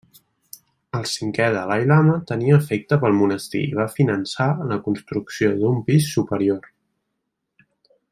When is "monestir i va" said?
3.19-3.85